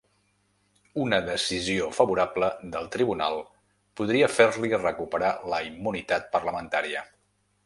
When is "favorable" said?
1.97-2.49